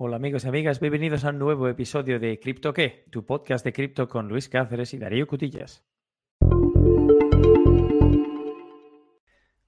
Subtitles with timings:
[0.00, 3.72] Hola amigos y amigas, bienvenidos a un nuevo episodio de Cripto qué, tu podcast de
[3.72, 5.84] cripto con Luis Cáceres y Darío Cutillas.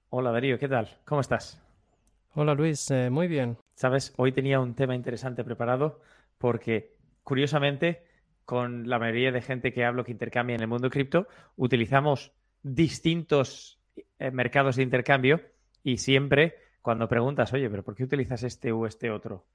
[0.07, 0.87] Hola Darío, ¿qué tal?
[1.03, 1.61] ¿Cómo estás?
[2.33, 3.57] Hola Luis, eh, muy bien.
[3.75, 5.99] Sabes, hoy tenía un tema interesante preparado
[6.37, 8.05] porque, curiosamente,
[8.45, 11.27] con la mayoría de gente que hablo que intercambia en el mundo cripto,
[11.57, 12.31] utilizamos
[12.63, 13.81] distintos
[14.17, 15.41] eh, mercados de intercambio
[15.83, 19.45] y siempre cuando preguntas, oye, pero ¿por qué utilizas este o este otro?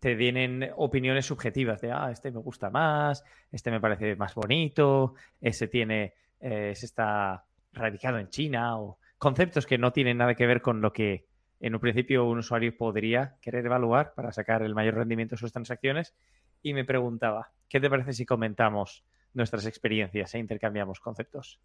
[0.00, 5.14] Te vienen opiniones subjetivas de, ah, este me gusta más, este me parece más bonito,
[5.40, 10.46] ese tiene, eh, ese está radicado en China, o conceptos que no tienen nada que
[10.46, 11.26] ver con lo que
[11.60, 15.52] en un principio un usuario podría querer evaluar para sacar el mayor rendimiento de sus
[15.52, 16.14] transacciones.
[16.62, 21.58] Y me preguntaba, ¿qué te parece si comentamos nuestras experiencias e intercambiamos conceptos?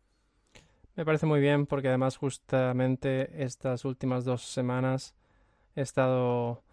[0.96, 5.16] Me parece muy bien porque además justamente estas últimas dos semanas
[5.76, 6.64] he estado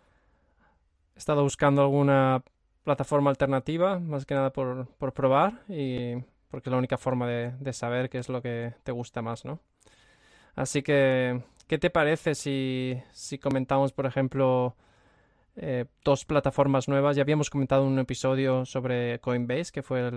[1.20, 2.42] estado buscando alguna
[2.82, 6.14] plataforma alternativa, más que nada por, probar y
[6.50, 9.60] porque es la única forma de, saber qué es lo que te gusta más, ¿no?
[10.56, 14.74] Así que, ¿qué te parece si, comentamos, por ejemplo,
[15.56, 17.16] eh, dos plataformas nuevas?
[17.16, 20.10] Ya habíamos comentado un episodio sobre Coinbase, que fue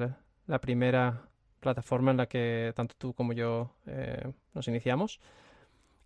[0.48, 1.28] la primera
[1.60, 5.20] plataforma en la que tanto tú como yo eh, nos iniciamos.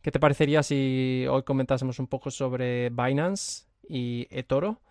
[0.02, 4.82] ¿Qué te parecería si hoy comentásemos un poco sobre Binance y eToro?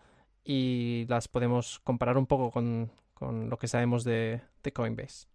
[0.46, 4.40] Y las podemos comparar un poco con, lo que sabemos de,
[4.72, 5.26] Coinbase.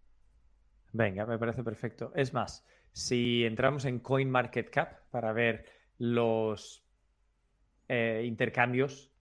[0.93, 2.11] Venga, me parece perfecto.
[2.15, 5.65] Es más, si entramos en CoinMarketCap para ver
[5.97, 6.83] los
[7.89, 9.11] eh, intercambios,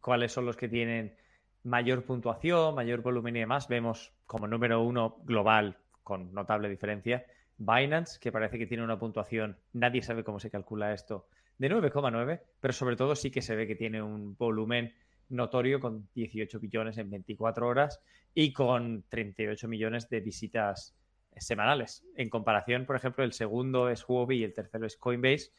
[0.00, 1.16] cuáles son los que tienen
[1.62, 7.26] mayor puntuación, mayor volumen y demás, vemos como número uno global, con notable diferencia,
[7.58, 11.26] Binance, que parece que tiene una puntuación, nadie sabe cómo se calcula esto,
[11.58, 14.94] de 9,9, pero sobre todo sí que se ve que tiene un volumen
[15.28, 18.00] notorio con 18 billones en 24 horas
[18.34, 20.94] y con 38 millones de visitas
[21.36, 22.04] semanales.
[22.16, 25.50] En comparación, por ejemplo, el segundo es Huobi y el tercero es Coinbase.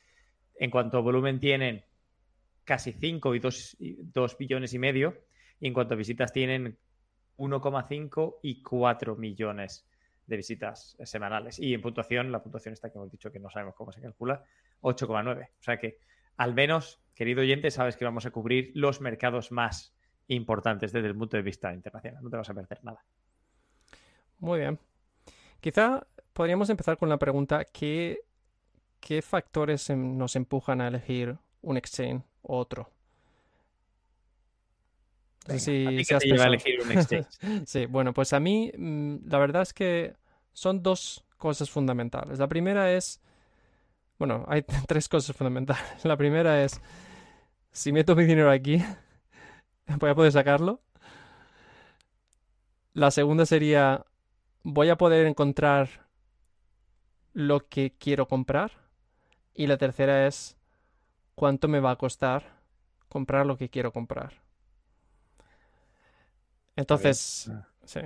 [0.55, 1.83] En cuanto a volumen tienen
[2.63, 5.23] casi 5 y 2, 2 billones y medio
[5.59, 6.77] y en cuanto a visitas tienen
[7.37, 9.87] 1,5 y 4 millones
[10.25, 11.59] de visitas semanales.
[11.59, 14.43] Y en puntuación, la puntuación está que hemos dicho que no sabemos cómo se calcula,
[14.81, 15.49] 8,9.
[15.59, 15.99] O sea que,
[16.37, 19.95] al menos, querido oyente, sabes que vamos a cubrir los mercados más
[20.27, 22.23] importantes desde el punto de vista internacional.
[22.23, 23.03] No te vas a perder nada.
[24.39, 24.79] Muy bien.
[25.59, 28.19] Quizá podríamos empezar con la pregunta, ¿qué,
[28.99, 32.91] qué factores em, nos empujan a elegir un exchange u otro?
[35.57, 37.27] sí, a elegir un exchange?
[37.65, 40.13] sí, bueno, pues a mí mm, la verdad es que
[40.53, 42.39] son dos cosas fundamentales.
[42.39, 43.21] La primera es
[44.17, 46.03] bueno, hay tres cosas fundamentales.
[46.05, 46.81] La primera es,
[47.71, 48.83] si meto mi dinero aquí,
[49.99, 50.81] voy a poder sacarlo.
[52.93, 54.05] La segunda sería,
[54.63, 56.07] voy a poder encontrar
[57.33, 58.71] lo que quiero comprar.
[59.53, 60.57] Y la tercera es,
[61.35, 62.57] cuánto me va a costar
[63.09, 64.33] comprar lo que quiero comprar.
[66.75, 67.51] Entonces,
[67.85, 67.99] sí.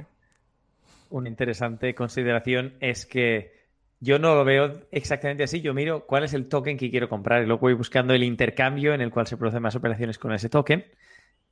[1.10, 3.61] Una interesante consideración es que
[4.02, 5.62] yo no lo veo exactamente así.
[5.62, 8.96] Yo miro cuál es el token que quiero comprar y luego voy buscando el intercambio
[8.96, 10.86] en el cual se producen más operaciones con ese token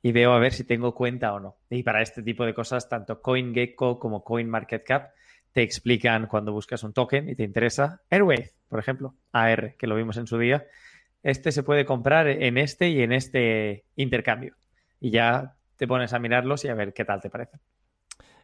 [0.02, 1.58] y veo a ver si tengo cuenta o no.
[1.70, 5.12] Y para este tipo de cosas, tanto CoinGecko como CoinMarketCap
[5.52, 8.02] te explican cuando buscas un token y te interesa.
[8.10, 10.66] Airwave, por ejemplo, AR, que lo vimos en su día.
[11.22, 14.56] Este se puede comprar en este y en este intercambio.
[14.98, 17.60] Y ya te pones a mirarlos y a ver qué tal te parecen.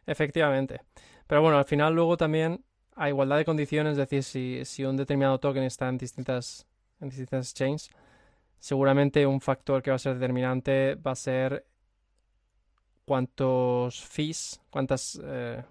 [0.05, 0.79] Efectivamente.
[1.27, 2.63] Pero bueno, al final luego también
[2.97, 6.65] a igualdad de condiciones, es decir, si, si un determinado token está en distintas,
[6.99, 7.89] en distintas exchanges,
[8.59, 11.65] seguramente un factor que va a ser determinante va a ser
[13.05, 15.63] cuántos fees, cuántas, eh,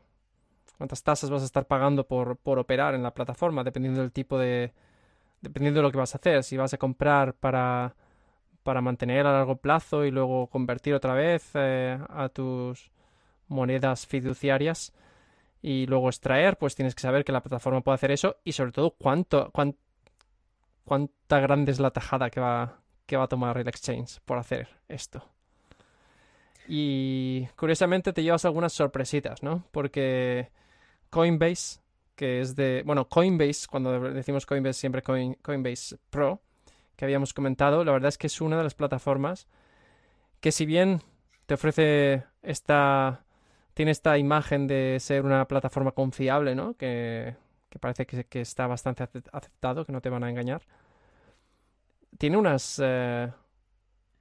[0.78, 4.38] cuántas tasas vas a estar pagando por, por operar en la plataforma, dependiendo del tipo
[4.38, 4.72] de,
[5.40, 6.44] dependiendo de lo que vas a hacer.
[6.44, 7.94] Si vas a comprar para,
[8.62, 12.90] para mantener a largo plazo y luego convertir otra vez eh, a tus
[13.48, 14.92] monedas fiduciarias,
[15.62, 18.72] y luego extraer, pues tienes que saber que la plataforma puede hacer eso y sobre
[18.72, 19.52] todo cuánto,
[20.84, 24.68] cuánta grande es la tajada que va, que va a tomar el exchange por hacer
[24.88, 25.24] esto.
[26.68, 29.64] Y curiosamente te llevas algunas sorpresitas, ¿no?
[29.70, 30.50] Porque
[31.10, 31.80] Coinbase,
[32.16, 32.82] que es de...
[32.84, 36.40] Bueno, Coinbase, cuando decimos Coinbase siempre Coinbase Pro,
[36.96, 39.46] que habíamos comentado, la verdad es que es una de las plataformas
[40.40, 41.02] que si bien
[41.46, 43.25] te ofrece esta
[43.76, 46.78] tiene esta imagen de ser una plataforma confiable, ¿no?
[46.78, 47.36] Que,
[47.78, 50.62] parece que, está bastante aceptado, que no te van a engañar.
[52.16, 53.30] Tiene unas, eh,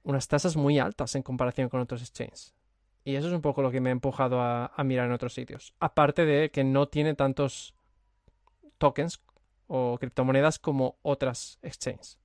[0.02, 2.54] unas tasas muy altas en comparación con otros exchanges.
[3.02, 5.72] Y eso es un poco lo que me ha empujado a, mirar en otros sitios.
[5.80, 7.74] Aparte de que no tiene tantos
[8.76, 9.22] tokens
[9.68, 12.18] o criptomonedas como otras exchanges.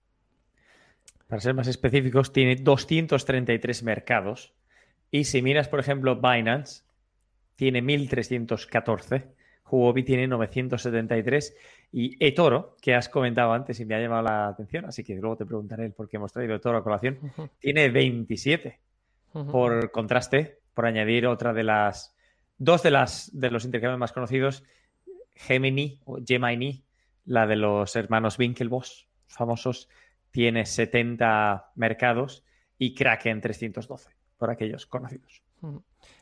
[1.30, 4.54] Para ser más específicos, tiene 233 mercados.
[5.12, 6.84] Y si miras, por ejemplo, Binance,
[7.56, 9.42] tiene 1314.
[9.72, 11.56] Huobi tiene 973
[11.94, 15.38] y eToro, que has comentado antes y me ha llamado la atención, así que luego
[15.38, 17.20] te preguntaré el por qué hemos traído eToro a colación,
[17.60, 18.80] tiene 27.
[19.50, 22.14] Por contraste, por añadir otra de las
[22.58, 24.64] dos de las de los intercambios más conocidos,
[25.36, 26.84] Gemini o Gemini,
[27.26, 29.90] la de los hermanos Winklevoss, famosos,
[30.32, 32.44] tiene 70 mercados
[32.78, 35.42] y Kraken 312, por aquellos conocidos.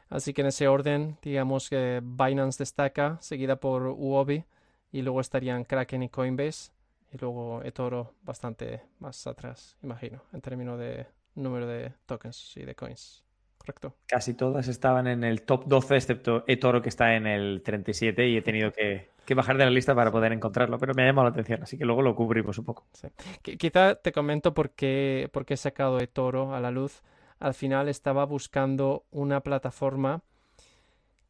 [0.09, 4.43] Así que en ese orden, digamos que Binance destaca, seguida por Uobi,
[4.91, 6.71] y luego estarían Kraken y Coinbase,
[7.13, 12.75] y luego eToro bastante más atrás, imagino, en términos de número de tokens y de
[12.75, 13.23] coins.
[13.57, 13.93] ¿Correcto?
[14.07, 18.37] Casi todas estaban en el top 12, excepto eToro que está en el 37 y
[18.37, 21.33] he tenido que, bajar de la lista para poder encontrarlo, pero me ha llamado la
[21.33, 22.87] atención, así que luego lo cubrimos un poco.
[23.43, 27.03] Quizá te comento por qué, por qué he sacado eToro a la luz
[27.39, 30.21] al final estaba buscando una plataforma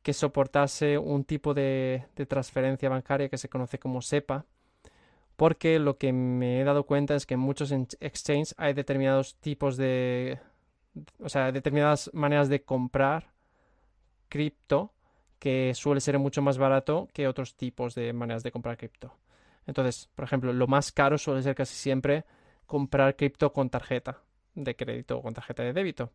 [0.01, 4.45] que soportase un tipo de, transferencia bancaria que se conoce como SEPA,
[5.35, 9.77] porque lo que me he dado cuenta es que en muchos exchanges hay determinados tipos
[9.77, 10.39] de,
[11.19, 13.31] o sea, determinadas maneras de comprar
[14.29, 14.93] cripto
[15.37, 19.15] que suele ser mucho más barato que otros tipos de maneras de comprar cripto.
[19.65, 22.25] Entonces, por ejemplo, lo más caro suele ser casi siempre
[22.65, 24.21] comprar cripto con tarjeta
[24.63, 26.11] de crédito o con tarjeta de débito.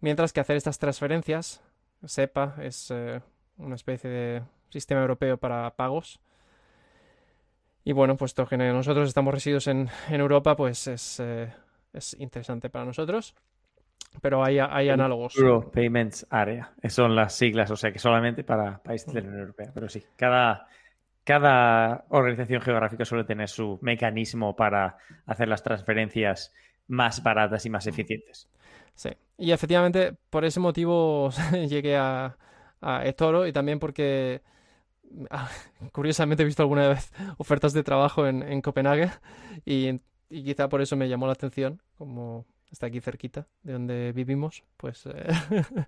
[0.00, 1.62] Mientras que hacer estas transferencias,
[2.04, 3.20] SEPA es eh,
[3.58, 6.20] una especie de sistema europeo para pagos.
[7.84, 10.86] Y bueno, puesto que nosotros estamos residuos en, Europa, pues
[11.18, 11.52] eh,
[11.92, 13.34] es, interesante para nosotros.
[14.20, 15.36] Pero hay, hay análogos.
[15.36, 16.72] Euro Payments Area.
[16.88, 19.70] Son las siglas, o sea que solamente para países de la Unión Europea.
[19.72, 20.66] Pero sí, cada,
[21.24, 24.96] cada organización geográfica suele tener su mecanismo para
[25.26, 26.52] hacer las transferencias
[26.90, 28.48] más baratas y más eficientes.
[28.94, 31.30] Sí, y efectivamente por ese motivo
[31.68, 32.36] llegué a,
[32.80, 34.42] a eToro y también porque
[35.30, 35.48] ah,
[35.92, 39.10] curiosamente he visto alguna vez ofertas de trabajo en, Copenhague
[39.64, 44.62] y, quizá por eso me llamó la atención, como está aquí cerquita de donde vivimos,
[44.76, 45.04] pues...
[45.06, 45.26] Eh,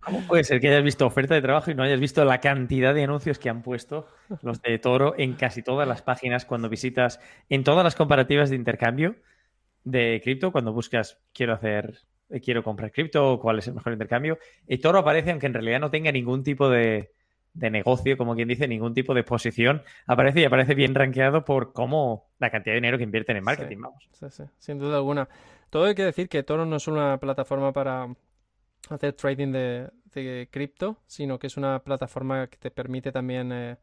[0.00, 2.92] ¿Cómo puede ser que hayas visto oferta de trabajo y no hayas visto la cantidad
[2.92, 4.08] de anuncios que han puesto
[4.42, 8.56] los de Toro en casi todas las páginas cuando visitas, en todas las comparativas de
[8.56, 9.14] intercambio?
[9.84, 11.98] De cripto cuando buscas quiero hacer,
[12.30, 14.38] eh, quiero comprar cripto o cuál es el mejor intercambio.
[14.66, 17.12] Y Toro aparece aunque en realidad no tenga ningún tipo de,
[17.54, 19.82] negocio, como quien dice, ningún tipo de posición.
[20.06, 23.78] Aparece y aparece bien rankeado por cómo la cantidad de dinero que invierten en marketing,
[23.80, 24.08] vamos.
[24.12, 25.28] Sí, sí, sin duda alguna.
[25.70, 28.08] Todo hay que decir que Toro no es una plataforma para
[28.88, 33.76] hacer trading de, cripto, sino que es una plataforma que te permite también eh,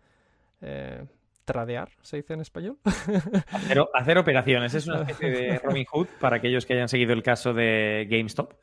[0.62, 1.04] eh,
[1.52, 2.78] tradear, se dice en español.
[3.94, 4.76] Hacer, operaciones.
[4.76, 8.54] Es una especie de Robin Hood para aquellos que hayan seguido el caso de GameStop.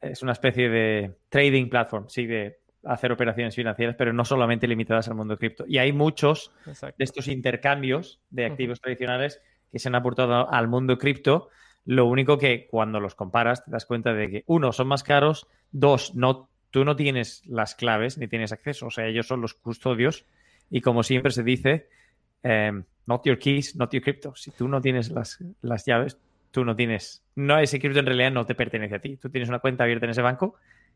[0.00, 5.08] Es una especie de trading platform, sí, de hacer operaciones financieras, pero no solamente limitadas
[5.08, 5.64] al mundo cripto.
[5.66, 10.96] Y hay muchos de estos intercambios de activos tradicionales que se han aportado al mundo
[10.96, 11.50] cripto.
[11.84, 15.46] Lo único que cuando los comparas te das cuenta de que, uno, son más caros,
[15.72, 19.52] dos, no, tú no tienes las claves ni tienes acceso, o sea, ellos son los
[19.52, 20.24] custodios.
[20.70, 21.88] Y como siempre se dice,
[22.44, 24.34] Em, not your keys, not your crypto.
[24.36, 26.18] Si tú no tienes las, las llaves,
[26.50, 27.24] tú no tienes.
[27.34, 29.16] No, ese cripto en realidad no te pertenece a ti.
[29.16, 30.54] Tú tienes una cuenta abierta en ese banco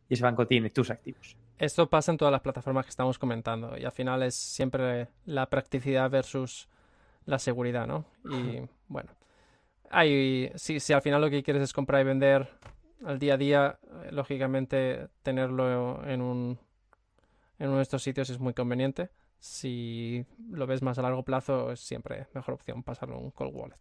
[0.08, 1.36] y ese banco tiene tus activos.
[1.58, 5.46] Esto pasa en todas las plataformas que estamos comentando y al final es siempre la
[5.46, 6.68] practicidad versus
[7.24, 8.04] la seguridad, ¿no?
[8.24, 9.10] Y bueno,
[9.90, 12.48] hay, si, si al final lo que quieres es comprar y vender
[13.04, 16.58] al día a día, eh, lógicamente tenerlo en un
[17.58, 21.72] en uno de estos sitios es muy conveniente si lo ves más a largo plazo,
[21.72, 23.78] es siempre mejor opción pasarlo a un cold wallet.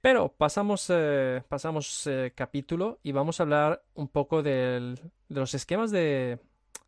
[0.00, 4.94] Pero pasamos, eh, pasamos eh, capítulo y vamos a hablar un poco de
[5.28, 6.38] los esquemas de,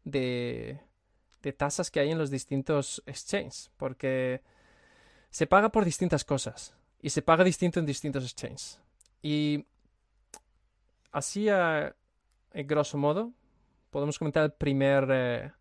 [0.05, 0.81] de,
[1.43, 3.71] de, tasas que hay en los distintos exchanges.
[3.77, 4.43] Porque
[5.29, 8.81] se paga por distintas cosas y se paga distinto en distintos exchanges.
[9.21, 9.67] Y
[11.11, 11.95] así, a,
[12.55, 13.33] grosso modo,
[13.91, 15.53] podemos comentar el primer, eh,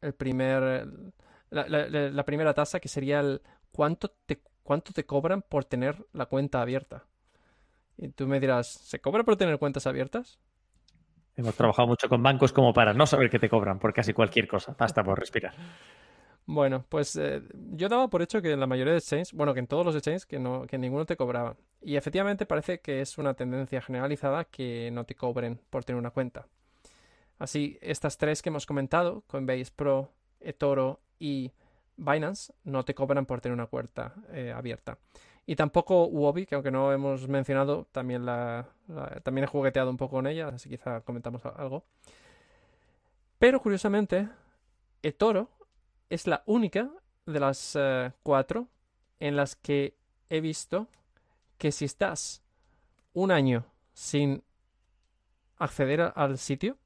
[0.00, 1.12] el primer
[1.50, 6.60] la, primera tasa, que sería el cuánto te, cuánto te cobran por tener la cuenta
[6.60, 7.04] abierta.
[7.96, 10.38] Y tú me dirás, ¿se cobra por tener cuentas abiertas?
[11.36, 14.48] Hemos trabajado mucho con bancos como para no saber qué te cobran por casi cualquier
[14.48, 15.54] cosa, basta por respirar.
[16.46, 19.60] Bueno, pues eh, yo daba por hecho que en la mayoría de exchanges, bueno, que
[19.60, 21.56] en todos los exchanges, que, no, que ninguno te cobraba.
[21.82, 26.10] Y efectivamente parece que es una tendencia generalizada que no te cobren por tener una
[26.10, 26.46] cuenta.
[27.38, 31.52] Así, estas tres que hemos comentado, Coinbase Pro, eToro y
[31.96, 34.98] Binance, no te cobran por tener una cuenta eh, abierta.
[35.46, 38.26] Y tampoco Uobi, que aunque no hemos mencionado, también,
[39.22, 41.84] también he jugueteado un poco con ella, así quizá comentamos algo.
[43.38, 44.28] Pero curiosamente,
[45.02, 45.48] eToro
[46.10, 46.90] es la única
[47.24, 48.68] de las eh, cuatro
[49.20, 49.96] en las que
[50.28, 50.88] he visto
[51.56, 52.42] que si estás
[53.12, 54.42] un año sin
[55.56, 56.76] acceder al sitio,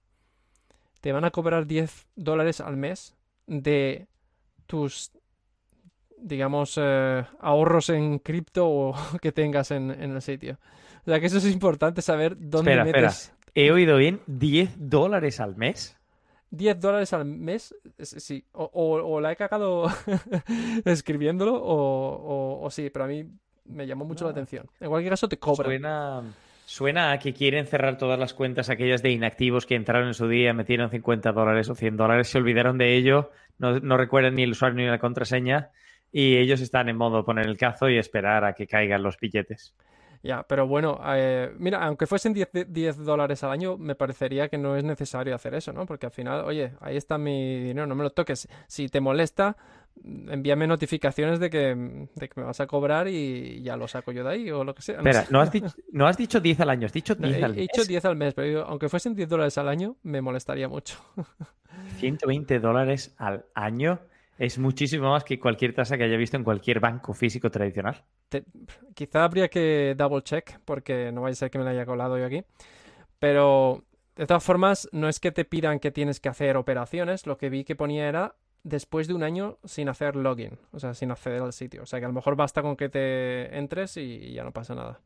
[1.00, 4.06] te van a cobrar 10 dólares al mes de
[4.72, 5.12] tus,
[6.16, 10.58] digamos, eh, ahorros en cripto o que tengas en, el sitio.
[11.02, 13.34] O sea que eso es importante saber dónde metes.
[13.54, 15.98] He oído bien, 10 dólares al mes.
[16.52, 19.88] 10 dólares al mes, sí, o, la he cagado
[20.86, 23.26] escribiéndolo, o, sí, pero a mí
[23.66, 24.66] me llamó mucho la atención.
[24.80, 25.66] En cualquier caso, te cobran.
[25.66, 26.22] Suena,
[26.64, 30.28] suena a que quieren cerrar todas las cuentas, aquellas de inactivos que entraron en su
[30.28, 34.42] día, metieron 50 dólares o 100 dólares, se olvidaron de ello, no, no recuerdan ni
[34.42, 35.71] el usuario ni la contraseña,
[36.11, 39.75] y ellos están en modo poner el cazo y esperar a que caigan los billetes.
[40.25, 44.76] Ya, pero bueno, eh, mira, aunque fuesen 10, dólares al año, me parecería que no
[44.76, 45.85] es necesario hacer eso, ¿no?
[45.85, 48.49] Porque al final, oye, ahí está mi dinero, no me lo toques.
[48.69, 49.57] Si te molesta,
[50.04, 54.50] envíame notificaciones de que, me vas a cobrar y ya lo saco yo de ahí
[54.50, 54.96] o lo que sea.
[54.96, 57.58] Espera, no has, dicho, no has dicho 10 al año, has dicho 10 al mes.
[57.58, 60.99] He dicho 10 al mes, pero aunque fuesen 10 dólares al año, me molestaría mucho.
[61.99, 64.00] 120 dólares al año
[64.38, 68.02] es muchísimo más que cualquier tasa que haya visto en cualquier banco físico tradicional.
[68.94, 72.18] quizá habría que double check porque no vaya a ser que me la haya colado
[72.18, 72.42] yo aquí.
[73.18, 73.84] Pero
[74.16, 77.26] de todas formas, no es que te pidan que tienes que hacer operaciones.
[77.26, 78.34] Lo que vi que ponía era
[78.64, 81.83] después de un año sin hacer login, o sea, sin acceder al sitio.
[81.83, 84.75] O sea, que a lo mejor basta con que te entres y ya no pasa
[84.75, 85.00] nada.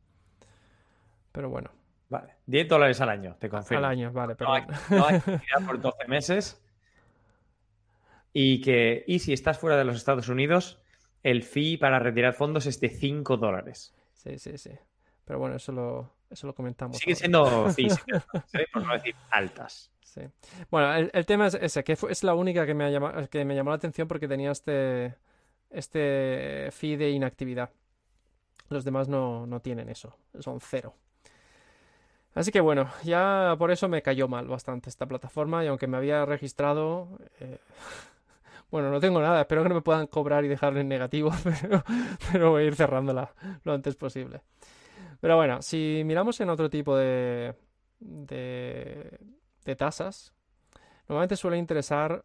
[1.31, 1.71] Pero bueno.
[2.09, 3.85] Vale, 10 dólares al año, te confirmo.
[3.85, 4.51] Al año, vale, pero
[4.89, 5.19] no hay
[5.67, 6.63] por 12 meses
[8.39, 10.79] y que, y si estás fuera de los Estados Unidos,
[11.23, 13.95] el fee para retirar fondos es de 5 dólares.
[14.13, 14.71] Sí, sí, sí.
[15.27, 16.97] Pero bueno, eso lo, eso lo comentamos.
[16.97, 17.99] Sigue siendo fees,
[18.71, 19.91] por no decir altas.
[20.01, 20.21] Sí.
[20.71, 23.53] Bueno, el, tema es ese, que es la única que me, ha llamado, que me
[23.53, 25.15] llamó la atención porque tenía este,
[25.69, 27.69] este fee de inactividad.
[28.69, 30.95] Los demás no, no tienen eso, son cero.
[32.37, 35.97] Así que bueno, ya por eso me cayó mal bastante esta plataforma y aunque me
[35.97, 37.57] había registrado, eh,
[38.71, 41.31] bueno, no tengo nada, espero que no me puedan cobrar y dejarlo en negativo,
[42.31, 44.41] pero, voy a ir cerrándola lo antes posible.
[45.19, 47.55] Pero bueno, si miramos en otro tipo de,
[47.99, 50.33] de, tasas,
[51.07, 52.23] normalmente suele interesar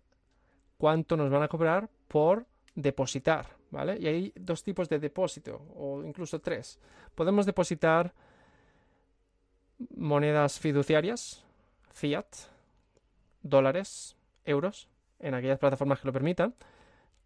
[0.79, 3.99] cuánto nos van a cobrar por depositar, ¿vale?
[3.99, 6.79] Y hay dos tipos de depósito, o incluso tres.
[7.15, 8.13] Podemos depositar
[9.97, 11.45] monedas fiduciarias,
[11.93, 12.27] fiat,
[13.43, 16.55] dólares, euros, en aquellas plataformas que lo permitan.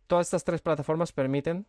[0.07, 1.67] Todas estas tres plataformas permiten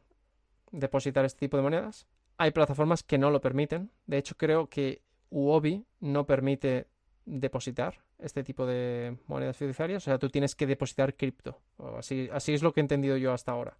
[0.71, 2.05] depositar este tipo de monedas.
[2.37, 3.91] Hay plataformas que no lo permiten.
[4.05, 6.87] De hecho, creo que Uobi no permite
[7.25, 10.03] depositar este tipo de monedas fiduciarias.
[10.03, 11.59] O sea, tú tienes que depositar cripto.
[11.97, 13.77] Así, es lo que he entendido yo hasta ahora.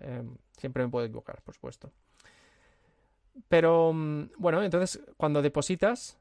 [0.00, 1.92] Em, siempre me puedo equivocar, por supuesto.
[3.48, 6.18] Pero mm, bueno, entonces cuando depositas,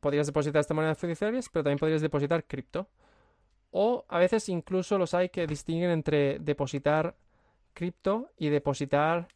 [0.00, 2.88] podrías depositar estas monedas fiduciarias, pero también podrías depositar cripto.
[3.70, 7.16] O a veces incluso los hay que distinguen entre depositar
[7.72, 9.28] cripto y depositar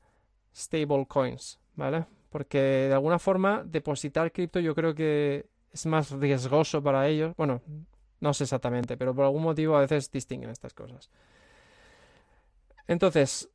[0.55, 2.05] stable coins, ¿vale?
[2.29, 7.35] Porque de alguna forma depositar cripto yo creo que es más riesgoso para ellos.
[7.37, 7.63] Bueno,
[8.21, 11.09] no sé exactamente, pero por algún motivo a veces distinguen estas cosas.
[12.89, 13.49] Entonces,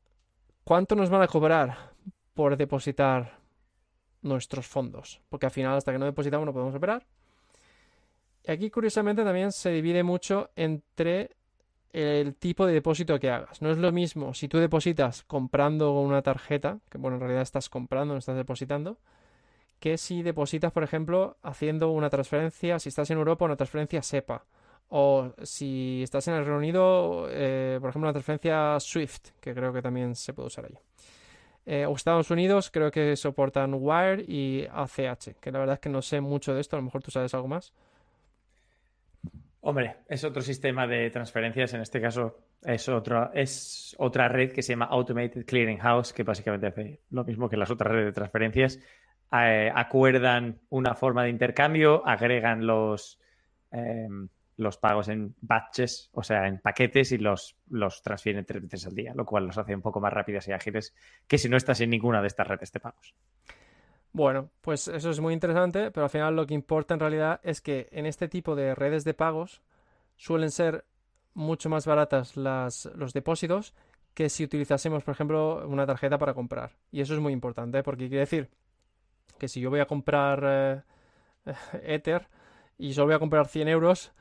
[0.64, 1.92] ¿cuánto nos van a cobrar
[2.34, 3.40] por depositar
[4.22, 5.22] nuestros fondos?
[5.28, 7.06] Porque al final hasta que no depositamos no podemos operar.
[8.46, 11.36] Y aquí curiosamente también se divide mucho entre
[11.94, 13.62] el tipo de depósito que hagas.
[13.62, 17.70] No es lo mismo si tú depositas comprando una tarjeta, que bueno, en realidad estás
[17.70, 18.98] comprando, no estás depositando,
[19.80, 24.46] que si depositas, por ejemplo, haciendo una transferencia, si estás en Europa, una transferencia SEPA.
[24.90, 29.74] O si estás en el Reino Unido, eh, por ejemplo, una transferencia SWIFT, que creo
[29.74, 30.78] que también se puede usar allí.
[31.66, 35.90] Eh, o Estados Unidos creo que soportan Wire y ACH, que la verdad es que
[35.90, 37.74] no sé mucho de esto, a lo mejor tú sabes algo más.
[39.66, 44.62] Hombre, es otro sistema de transferencias, en este caso es, otro, es otra red que
[44.62, 48.12] se llama Automated Clearing House, que básicamente hace lo mismo que las otras redes de
[48.12, 48.78] transferencias.
[49.32, 53.22] Eh, acuerdan una forma de intercambio, agregan los,
[53.72, 54.28] em,
[54.58, 58.96] los pagos en batches, o sea, en paquetes y los, los transfieren tres veces al
[58.96, 60.94] día, lo cual los hace un poco más rápidas y ágiles
[61.26, 63.16] que si no estás en ninguna de estas redes de pagos.
[64.14, 67.62] Bueno, pues eso es muy interesante, pero al final lo que importa en realidad es
[67.62, 69.62] que en este tipo de redes de pagos
[70.18, 70.86] suelen ser
[71.34, 73.74] mucho más baratas las, los depósitos
[74.14, 76.74] que si utilizásemos, por ejemplo, una tarjeta para comprar.
[76.92, 78.50] Y eso es muy importante, porque quiere decir
[79.40, 80.82] que si yo voy a comprar eh,
[81.84, 82.28] Ether
[82.78, 84.12] y solo voy a comprar 100 euros,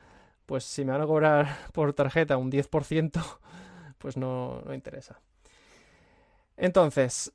[0.47, 3.23] pues si me van a cobrar por tarjeta un 10%,
[3.99, 5.19] pues no, no interesa.
[6.57, 7.31] Entonces,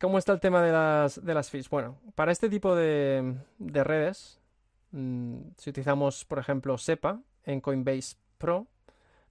[0.00, 1.68] ¿cómo está el tema de las, de las fees?
[1.68, 4.40] Bueno, para este tipo de, de redes,
[4.92, 8.66] mm, si utilizamos, por ejemplo, SEPA en Coinbase Pro,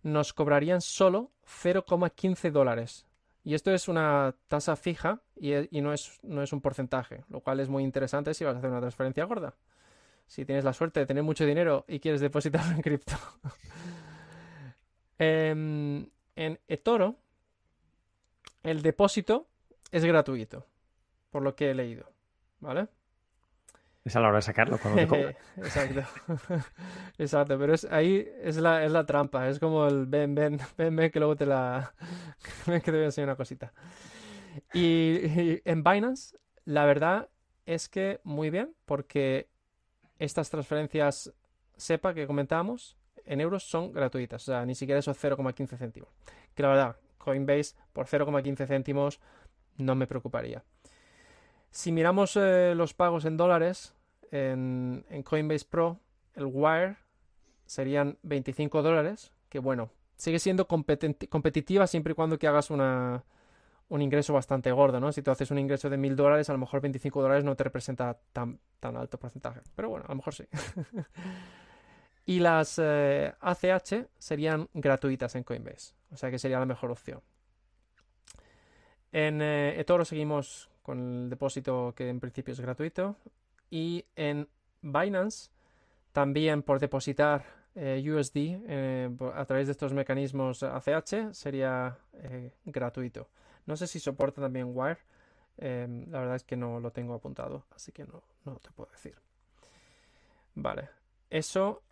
[0.04, 3.06] nos cobrarían solo 0,15 dólares.
[3.44, 7.40] Y esto es una tasa fija y, y, no, es, no es un porcentaje, lo
[7.40, 9.56] cual es muy interesante si vas a hacer una transferencia gorda
[10.28, 13.16] si tienes la suerte de tener mucho dinero y quieres depositarlo en cripto.
[15.20, 17.16] Em, en eToro,
[18.62, 19.48] el depósito
[19.92, 20.66] es gratuito,
[21.30, 22.12] por lo que he leído,
[22.60, 22.88] ¿vale?
[24.04, 26.02] Es a la hora de sacarlo cuando te Exacto.
[27.18, 30.96] Exacto, pero es, ahí es la, es la trampa, es como el ven, ven, ven,
[30.96, 31.94] ven, que luego te la...
[32.66, 33.74] ven que te voy a enseñar una cosita.
[34.74, 37.30] y en Binance, la verdad
[37.66, 39.50] es que muy bien, porque
[40.20, 41.34] estas transferencias
[41.76, 46.10] SEPA que comentábamos en euros son gratuitas, o sea, ni siquiera esos 0,15 céntimos.
[46.56, 49.20] Que la verdad, Coinbase por 0,15 céntimos
[49.78, 50.64] no me preocuparía.
[51.72, 53.96] Si miramos eh, los pagos en dólares
[54.32, 56.00] en, Coinbase Pro,
[56.36, 56.98] el Wire
[57.66, 63.24] serían 25 dólares, que bueno, sigue siendo competitiva siempre y cuando que hagas una,
[63.90, 65.12] un ingreso bastante gordo, ¿no?
[65.12, 67.64] Si tú haces un ingreso de mil dólares, a lo mejor 25 dólares no te
[67.64, 69.62] representa tan, tan alto porcentaje.
[69.76, 70.46] Pero bueno, a lo mejor sí.
[72.26, 75.94] y las ACH eh, serían gratuitas en Coinbase.
[76.12, 77.22] O sea que sería la mejor opción.
[79.12, 83.16] En eh, eToro seguimos con el depósito que en principio es gratuito.
[83.70, 84.48] Y en
[84.82, 85.50] Binance,
[86.14, 87.46] también por depositar
[87.76, 91.98] eh, USD a través de estos mecanismos ACH, sería
[92.66, 93.28] gratuito.
[93.66, 95.00] No sé si soporta también Wire.
[95.58, 99.16] La verdad es que no lo tengo apuntado, así que no, no te puedo decir.
[100.56, 100.90] Vale,
[101.30, 101.84] eso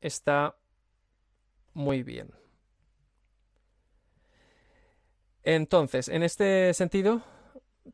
[0.00, 0.56] está
[1.72, 2.30] muy bien.
[5.44, 7.22] Entonces, en este sentido,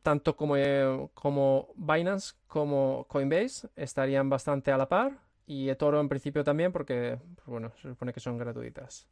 [0.01, 6.07] tanto como, eh, como, Binance como Coinbase estarían bastante a la par y eToro en
[6.07, 9.07] principio también porque, pues bueno, se supone que son gratuitas.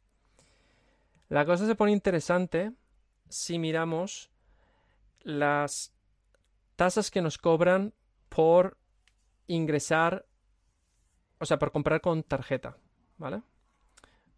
[1.28, 2.72] La cosa se pone interesante
[3.28, 4.30] si miramos
[5.20, 5.92] las
[6.76, 7.92] tasas que nos cobran
[8.30, 8.78] por
[9.46, 10.24] ingresar,
[11.38, 12.78] o sea, por comprar con tarjeta,
[13.18, 13.42] ¿vale?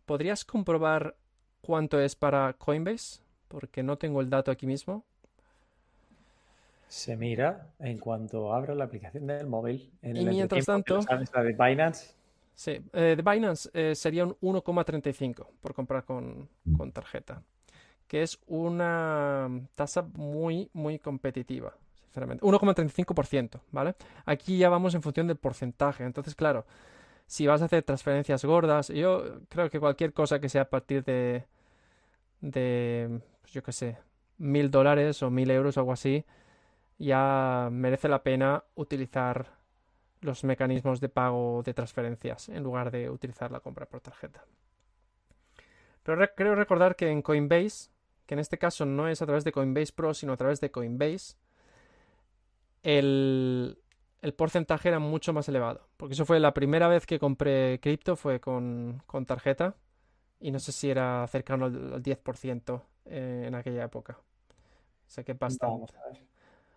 [0.07, 1.17] ¿Podrías comprobar
[1.61, 3.22] cuánto es para Coinbase?
[3.53, 5.05] Porque no tengo el dato aquí mismo.
[6.89, 9.91] Se mira en cuanto abra la aplicación del móvil.
[10.03, 11.01] En y mientras tanto...
[11.09, 12.15] La de Binance.
[12.55, 17.43] Sí, eh, de Binance eh, sería un 1,35 por comprar con, con tarjeta
[18.13, 21.73] que es una tasa muy, muy competitiva,
[22.05, 22.45] sinceramente.
[22.45, 23.95] 1,35%, ¿vale?
[24.27, 26.05] Aquí ya vamos en función del porcentaje.
[26.05, 26.67] Entonces, claro,
[27.27, 31.03] si vas a hacer transferencias gordas, yo creo que cualquier cosa que sea a partir
[31.05, 31.47] de,
[32.43, 33.99] de pues yo qué sé,
[34.39, 36.25] mil dólares o mil euros o algo así,
[36.99, 39.59] ya merece la pena utilizar
[40.21, 44.45] los mecanismos de pago de transferencias en lugar de utilizar la compra por tarjeta.
[46.03, 47.93] Pero creo recordar que en Coinbase
[48.27, 50.71] que en este caso no es a través de Coinbase Pro, sino a través de
[50.71, 51.37] Coinbase,
[52.83, 53.79] el,
[54.37, 55.89] porcentaje era mucho más elevado.
[55.97, 59.77] Porque eso fue la primera vez que compré cripto, fue con, tarjeta.
[60.41, 64.19] Y no sé si era cercano al, 10% eh, en aquella época.
[64.19, 65.93] O sea que bastante.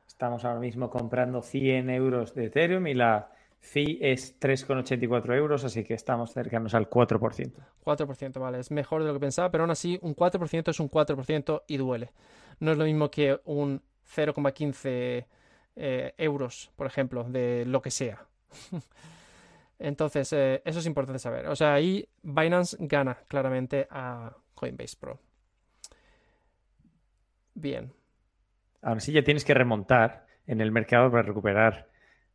[0.07, 5.83] Estamos ahora mismo comprando 100 euros de Ethereum y la fee es 3,84 euros, así
[5.83, 7.51] que estamos cercanos al 4%.
[7.83, 10.89] 4%, vale, es mejor de lo que pensaba, pero aún así un 4% es un
[10.89, 12.11] 4% y duele.
[12.59, 13.81] No es lo mismo que un
[14.15, 15.25] 0,15
[15.75, 18.25] eh, euros, por ejemplo, de lo que sea.
[19.79, 21.47] Entonces, eh, eso es importante saber.
[21.47, 25.19] O sea, ahí Binance gana claramente a Coinbase Pro.
[27.55, 27.91] Bien.
[28.81, 31.87] Ahora sí ya tienes que remontar en el mercado para recuperar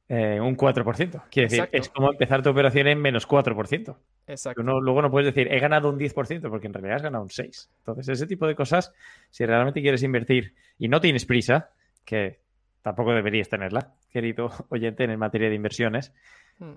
[0.09, 1.23] eh, un 4%.
[1.31, 3.97] Quiere decir, es como empezar tu operación en menos 4%.
[4.27, 4.63] Exacto.
[4.63, 7.69] luego no puedes decir, he ganado un 10%, porque en realidad has ganado un 6%.
[7.79, 8.93] Entonces, ese tipo de cosas,
[9.31, 11.71] si realmente quieres invertir y no tienes prisa,
[12.05, 12.41] que
[12.83, 16.13] tampoco deberías tenerla, querido oyente, en materia de inversiones,
[16.59, 16.73] hmm.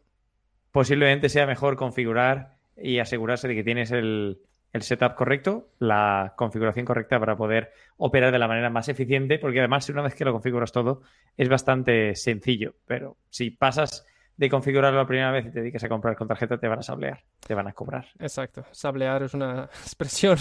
[0.71, 4.39] posiblemente sea mejor configurar y asegurarse de que tienes el,
[4.73, 9.59] el setup correcto, la configuración correcta para poder operar de la manera más eficiente, porque
[9.59, 11.03] además una vez que lo configuras todo
[11.37, 14.05] es bastante sencillo, pero si pasas
[14.35, 16.83] de configurarlo la primera vez y te dedicas a comprar con tarjeta, te van a
[16.83, 18.07] sablear, te van a cobrar.
[18.17, 18.65] Exacto.
[18.71, 20.39] Sablear es una expresión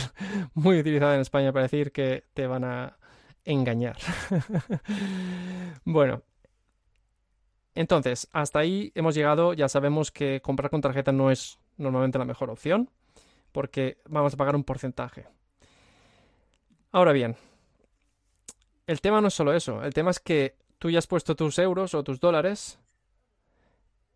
[0.54, 2.96] muy utilizada en España para decir que te van a
[3.44, 3.96] engañar.
[5.84, 6.22] bueno.
[7.74, 9.52] Entonces, hasta ahí hemos llegado.
[9.52, 12.90] Ya sabemos que comprar con tarjeta no es normalmente la mejor opción
[13.52, 15.26] porque vamos a pagar un porcentaje.
[16.90, 17.36] Ahora bien,
[18.86, 21.58] el tema no es solo eso, el tema es que tú ya has puesto tus
[21.58, 22.78] euros o tus dólares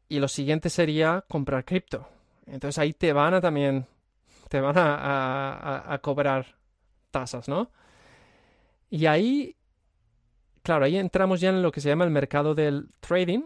[0.08, 2.08] y lo siguiente sería comprar cripto.
[2.46, 3.86] Entonces ahí te van a también,
[4.48, 6.56] te van a, cobrar
[7.10, 7.70] tasas, ¿no?
[8.88, 9.56] Y ahí,
[10.62, 13.42] claro, ahí entramos ya en lo que se llama el mercado del trading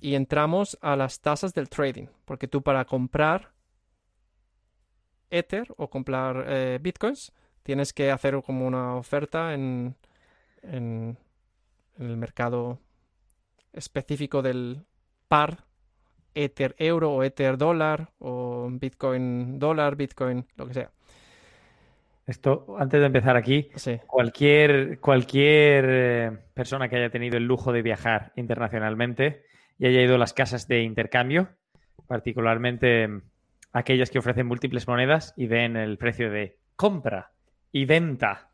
[0.00, 3.53] y entramos a las tasas del trading, porque tú para comprar
[5.34, 9.96] Ether o comprar eh, Bitcoins, tienes que hacer como una oferta en,
[10.62, 11.18] en,
[11.98, 12.78] el mercado
[13.72, 14.84] específico del
[15.28, 15.64] par
[16.34, 20.90] Ether euro o Ether dólar o Bitcoin dólar, Bitcoin, lo que sea.
[22.26, 23.70] Esto, antes de empezar aquí,
[24.06, 29.44] cualquier, cualquier eh, persona que haya tenido el lujo de viajar internacionalmente
[29.78, 31.50] y haya ido a las casas de intercambio,
[32.06, 33.08] particularmente
[33.74, 37.32] aquellas que ofrecen múltiples monedas y ven el precio de compra
[37.72, 38.50] y venta,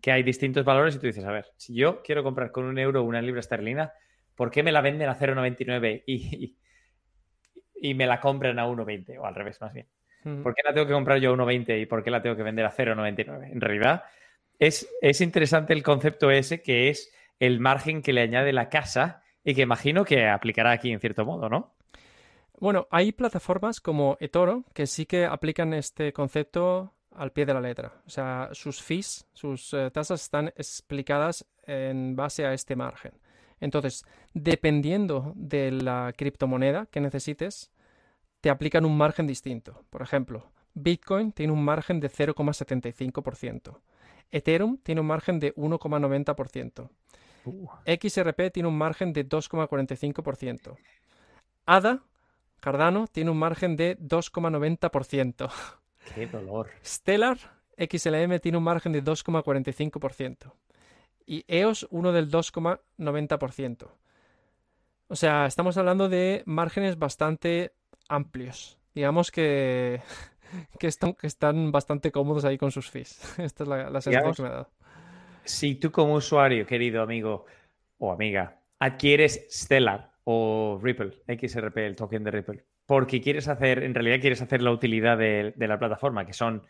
[0.00, 2.78] que hay distintos valores y tú dices, a ver, si yo quiero comprar con un
[2.78, 3.92] euro una libra esterlina,
[4.34, 6.56] ¿por qué me la venden a 0,99 y,
[7.74, 9.18] y, me la compran a 1,20?
[9.18, 9.86] O al revés, más bien.
[10.42, 12.42] ¿Por qué la tengo que comprar yo a 1,20 y por qué la tengo que
[12.42, 13.52] vender a 0,99?
[13.52, 14.04] En realidad,
[14.58, 19.22] es, es interesante el concepto ese que es el margen que le añade la casa
[19.44, 21.74] y que imagino que aplicará aquí en cierto modo, ¿no?
[22.62, 27.60] Bueno, hay plataformas como eToro que sí que aplican este concepto al pie de la
[27.60, 28.00] letra.
[28.06, 33.14] O sea, sus fees, sus eh, tasas están explicadas en base a este margen.
[33.58, 37.72] Entonces, dependiendo de la criptomoneda que necesites,
[38.40, 39.82] te aplican un margen distinto.
[39.90, 43.80] Por ejemplo, Bitcoin tiene un margen de 0,75%.
[44.30, 46.88] Ethereum tiene un margen de 1,90%.
[47.44, 47.66] Uh.
[47.86, 50.76] XRP tiene un margen de 2,45%.
[51.66, 52.04] ADA
[52.62, 55.50] Cardano tiene un margen de 2,90%.
[56.14, 56.70] ¡Qué dolor!
[56.84, 57.36] Stellar
[57.76, 60.52] XLM tiene un margen de 2,45%.
[61.26, 63.88] Y EOS uno del 2,90%.
[65.08, 67.72] O sea, estamos hablando de márgenes bastante
[68.08, 68.78] amplios.
[68.94, 70.00] Digamos que,
[70.78, 73.20] que, están, que están bastante cómodos ahí con sus fees.
[73.40, 74.70] Esta es la, sensación que me ha dado.
[75.42, 77.44] Si tú como usuario, querido amigo
[77.98, 83.94] o amiga, adquieres Stellar o Ripple, XRP, el token de Ripple, porque quieres hacer, en
[83.94, 86.62] realidad quieres hacer la utilidad de, la plataforma, que son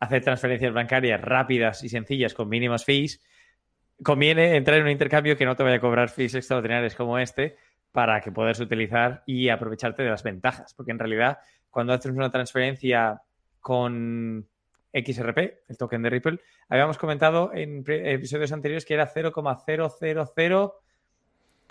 [0.00, 3.20] hacer transferencias bancarias rápidas y sencillas con mínimas fees,
[4.02, 7.56] conviene entrar en un intercambio que no te vaya a cobrar fees extraordinarias como este
[7.90, 10.74] para que puedas utilizar y aprovecharte de las ventajas.
[10.74, 11.38] Porque en realidad,
[11.70, 13.22] cuando haces una transferencia
[13.60, 14.46] con
[14.92, 20.70] XRP, el token de Ripple, habíamos comentado en episodios anteriores que era 0,000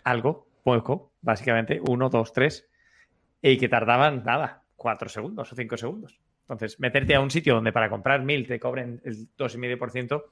[0.03, 2.67] algo poco, básicamente, uno, dos, tres,
[3.41, 6.19] y que tardaban nada, cuatro segundos o cinco segundos.
[6.41, 10.25] Entonces, meterte a un sitio donde para comprar mil te cobren el 2,5%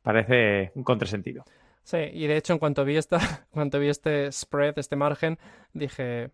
[0.00, 1.44] parece un contrasentido.
[1.82, 3.18] Sí, y de hecho, en cuanto vi, esta,
[3.50, 5.38] cuanto vi este spread, este margen,
[5.74, 6.30] dije,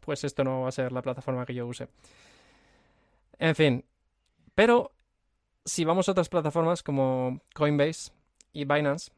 [0.00, 1.88] pues esto no va a ser la plataforma que yo use.
[3.38, 3.84] En fin,
[4.54, 4.92] pero
[5.62, 8.12] si vamos a otras plataformas como Coinbase
[8.54, 9.12] y Binance,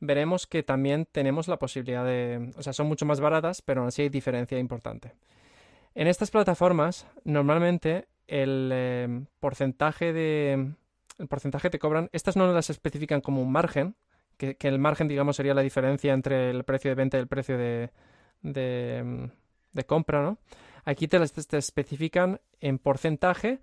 [0.00, 3.88] veremos que también tenemos la posibilidad de, o sea, son mucho más baratas, pero aún
[3.88, 5.14] así hay diferencia importante.
[5.94, 10.72] En estas plataformas, normalmente el em, porcentaje de,
[11.18, 13.96] el porcentaje te cobran, estas no las especifican como un margen,
[14.36, 17.58] que, el margen, digamos, sería la diferencia entre el precio de venta y el precio
[17.58, 17.90] de,
[18.42, 19.30] de, em,
[19.72, 20.38] de compra, ¿no?
[20.84, 23.60] Aquí te las te especifican en porcentaje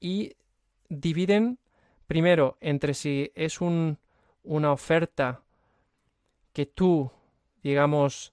[0.00, 0.32] y
[0.88, 1.58] dividen
[2.06, 3.98] primero entre si es un,
[4.42, 5.42] una oferta
[6.56, 7.12] que tú,
[7.62, 8.32] digamos,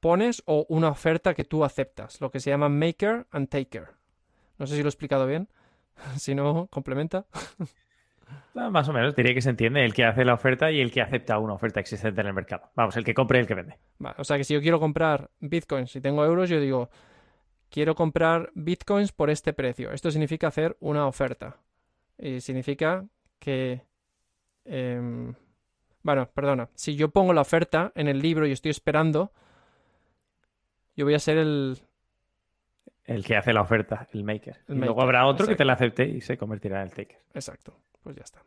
[0.00, 3.88] pones o una oferta que tú aceptas, lo que se llama maker and taker.
[4.56, 5.46] No sé si lo he explicado bien.
[6.16, 7.26] si no, complementa.
[8.54, 10.92] Ah, más o menos, diría que se entiende el que hace la oferta y el
[10.92, 12.70] que acepta una oferta existente en el mercado.
[12.76, 13.78] Vamos, el que compra y el que vende.
[14.16, 16.90] o sea que si yo quiero comprar bitcoins y tengo euros, yo digo,
[17.70, 19.90] quiero comprar bitcoins por este precio.
[19.90, 21.56] Esto significa hacer una oferta.
[22.18, 23.04] Y significa
[23.40, 23.82] que
[24.64, 25.34] em,
[26.02, 26.68] bueno, perdona.
[26.74, 29.32] Si yo pongo la oferta en el libro y estoy esperando,
[30.96, 31.78] yo voy a ser el.
[33.04, 34.58] El que hace la oferta, el maker.
[34.68, 35.58] El y luego habrá otro que exacto.
[35.58, 37.18] te la acepte y se convertirá en el taker.
[37.34, 38.42] Exacto, pues ya está.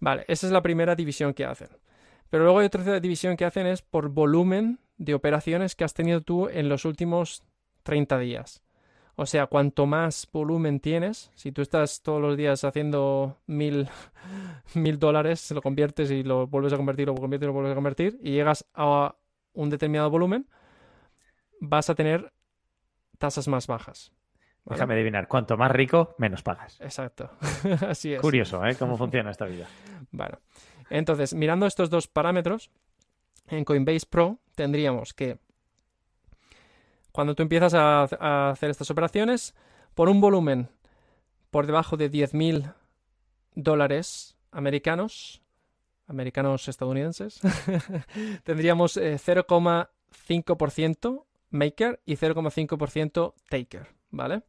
[0.00, 1.68] Vale, esa es la primera división que hacen.
[2.30, 6.20] Pero luego hay otra división que hacen es por volumen de operaciones que has tenido
[6.20, 7.42] tú en los últimos
[7.84, 8.62] 30 días.
[9.20, 13.88] O sea, cuanto más volumen tienes, si tú estás todos los días haciendo mil,
[14.74, 17.74] mil dólares, lo conviertes y lo vuelves a convertir, lo conviertes y lo vuelves a
[17.74, 19.16] convertir, y llegas a
[19.54, 20.46] un determinado volumen,
[21.58, 22.32] vas a tener
[23.18, 24.12] tasas más bajas.
[24.64, 24.76] ¿vale?
[24.76, 26.80] Déjame adivinar, cuanto más rico, menos pagas.
[26.80, 27.28] Exacto.
[27.88, 28.20] Así es.
[28.20, 28.76] Curioso, ¿eh?
[28.76, 29.66] Cómo funciona esta vida.
[30.12, 30.38] Bueno,
[30.90, 32.70] entonces, mirando estos dos parámetros,
[33.48, 35.38] en Coinbase Pro tendríamos que
[37.12, 39.54] cuando tú empiezas a, hacer estas operaciones,
[39.94, 40.68] por un volumen
[41.50, 42.74] por debajo de 10.000
[43.54, 45.42] dólares americanos,
[46.06, 47.40] americanos estadounidenses,
[48.44, 54.42] tendríamos eh, 0,5% maker y 0,5% taker, ¿vale?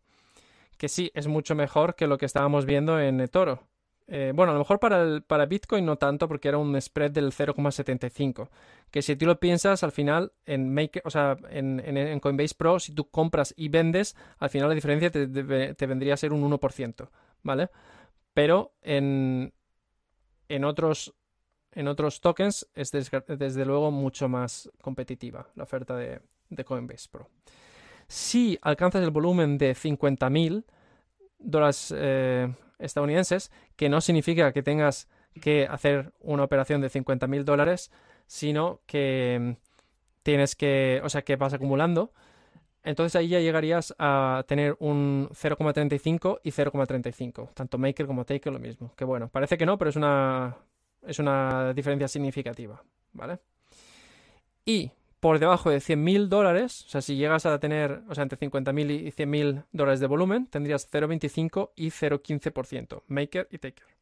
[0.78, 3.63] Que sí, es mucho mejor que lo que estábamos viendo en eToro.
[4.08, 7.12] Eh, bueno, a lo mejor para, el- para Bitcoin no tanto porque era un spread
[7.12, 8.50] del 0,75.
[8.91, 12.80] Que si tú lo piensas, al final en, Maker, o sea, en, en- Coinbase Pro,
[12.80, 16.41] si tú compras y vendes, al final la diferencia te, te vendría a ser un
[16.49, 17.10] 1%,
[17.43, 17.69] ¿vale?
[18.34, 19.54] Pero en,
[20.47, 21.13] en otros,
[21.73, 27.10] en otros tokens es desgra- desde luego mucho más competitiva la oferta de, de Coinbase
[27.12, 27.28] Pro.
[28.08, 30.63] Si alcanzas el volumen de 50.000
[31.38, 35.08] dólares eh, estadounidenses, que no significa que tengas
[35.41, 37.91] que hacer una operación de 50.000 dólares,
[38.30, 39.52] sino que mm,
[40.22, 42.13] tienes que, o sea, que vas acumulando.
[42.84, 47.54] Entonces ahí ya llegarías a tener un 0,35 y 0,35.
[47.56, 48.94] Tanto maker como taker lo mismo.
[48.96, 50.56] Que bueno, parece que no, pero es una,
[51.06, 52.82] es una diferencia significativa.
[53.13, 53.39] ¿Vale?
[54.63, 58.38] Y por debajo de 100.000 dólares, o sea, si llegas a tener, o sea, entre
[58.38, 63.99] 50.000 y 100.000 dólares de volumen, tendrías 0,25 y 0,15%, maker y taker.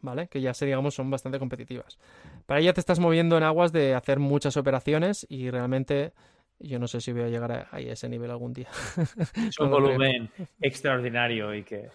[0.00, 0.28] ¿Vale?
[0.28, 1.98] Que ya se, digamos, son bastante competitivas.
[2.46, 6.12] Para ella te estás moviendo en aguas de hacer muchas operaciones y realmente
[6.58, 8.68] yo no sé si voy a llegar a, a ese nivel algún día.
[9.48, 11.90] Es un volumen extraordinario y que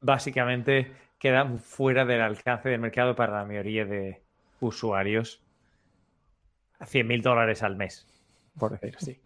[0.00, 4.22] básicamente queda fuera del alcance del mercado para la mayoría de
[4.60, 5.40] usuarios.
[6.78, 8.06] A 100.000 dólares al mes,
[8.58, 9.20] por decir así.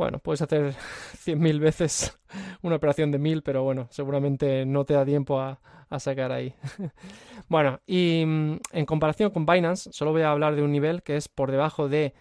[0.00, 0.72] Bueno, puedes hacer
[1.26, 2.18] 100.000 veces
[2.62, 5.60] una operación de 1.000, pero bueno, seguramente no te da tiempo a,
[5.90, 6.54] a sacar ahí.
[7.48, 11.16] Bueno, y mm, en comparación con Binance, solo voy a hablar de un nivel que
[11.16, 12.14] es por debajo de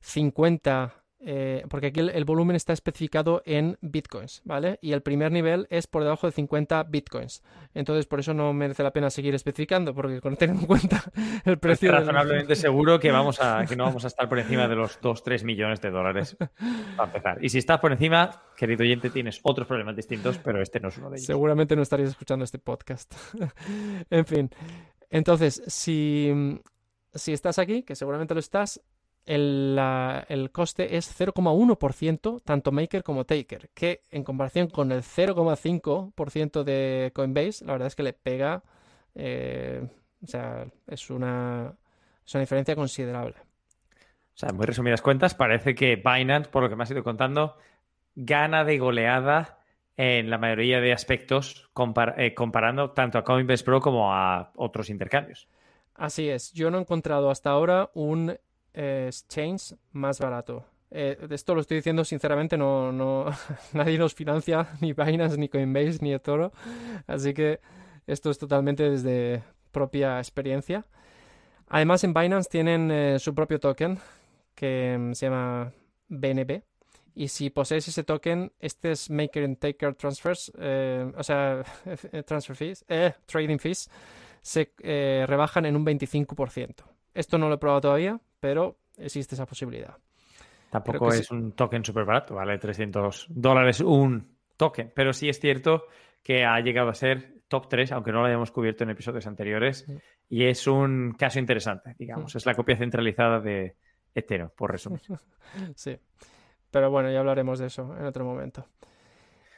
[0.00, 0.92] 50,
[1.24, 4.78] eh, porque aquí el, el volumen está especificado en bitcoins, ¿vale?
[4.82, 7.42] Y el primer nivel es por debajo de 50 bitcoins.
[7.74, 11.02] Entonces, por eso no merece la pena seguir especificando, porque con tener en cuenta
[11.44, 14.38] el precio Estoy del- razonablemente seguro que, vamos a, que no vamos a estar por
[14.38, 16.36] encima de los 2-3 millones de dólares
[16.96, 17.44] para empezar.
[17.44, 20.98] Y si estás por encima, querido oyente, tienes otros problemas distintos, pero este no es
[20.98, 21.26] uno de ellos.
[21.26, 23.14] Seguramente no estarías escuchando este podcast.
[24.10, 24.50] en fin.
[25.10, 26.32] Entonces, si,
[27.14, 28.80] si estás aquí, que seguramente lo estás,
[29.26, 35.02] el, la- el coste es 0,1%, tanto maker como taker, que en comparación con el
[35.02, 38.62] 0,5% de Coinbase, la verdad es que le pega,
[39.14, 39.86] eh,
[40.22, 41.74] o sea, es una,
[42.26, 43.36] es una diferencia considerable.
[44.34, 47.04] O sea, en muy resumidas cuentas, parece que Binance, por lo que me has ido
[47.04, 47.56] contando,
[48.14, 49.58] gana de goleada
[49.96, 54.88] en la mayoría de aspectos compar- eh, comparando tanto a Coinbase Pro como a otros
[54.90, 55.48] intercambios.
[55.94, 58.36] Así es, yo no he encontrado hasta ahora un
[58.74, 60.64] exchange más barato.
[60.94, 63.24] Eh, esto lo estoy diciendo sinceramente, no, no,
[63.72, 66.52] nadie nos financia, ni Binance, ni Coinbase, ni eToro,
[67.06, 67.60] así que
[68.06, 70.84] esto es totalmente desde propia experiencia.
[71.68, 73.98] Además, en Binance tienen eh, su propio token
[74.54, 75.72] que mm, se llama
[76.08, 76.62] BNB.
[77.14, 81.62] Y si posees ese token, este es Maker and Taker Transfers, eh, o sea,
[82.26, 82.84] transfer fees,
[83.26, 83.90] trading fees,
[84.42, 84.72] se
[85.26, 86.84] rebajan en un 25%.
[87.14, 89.96] Esto no lo he probado todavía, pero existe esa posibilidad.
[90.68, 95.84] Tampoco es un token súper barato, vale 300 dólares un token, pero sí es cierto
[96.24, 99.84] que ha llegado a ser top 3, aunque no lo hayamos cubierto en episodios anteriores,
[99.86, 99.94] Sí.
[100.30, 102.34] y es un caso interesante, digamos.
[102.34, 103.76] Es la copia centralizada de
[104.14, 105.02] Ethereum, por resumir.
[105.76, 105.96] Sí.
[106.72, 108.66] Pero bueno, ya hablaremos de eso en otro momento.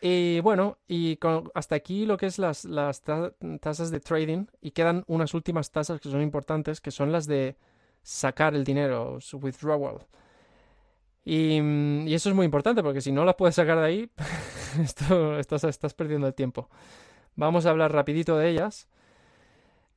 [0.00, 4.46] Y bueno, y con- hasta aquí lo que es las, las ta- tasas de trading
[4.60, 7.56] y quedan unas últimas tasas que son importantes, que son las de
[8.04, 10.06] sacar el dinero, su withdrawal.
[11.24, 14.10] Y, mm, y eso es muy importante porque si no las puedes sacar de ahí,
[14.80, 16.68] esto, estás, estás perdiendo el tiempo.
[17.34, 18.88] Vamos a hablar rapidito de ellas.